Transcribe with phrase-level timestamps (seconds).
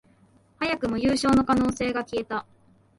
[0.59, 2.43] 早くも優勝の可能性が消えた